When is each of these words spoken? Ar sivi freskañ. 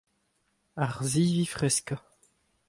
Ar 0.83 0.93
sivi 1.11 1.45
freskañ. 1.53 2.01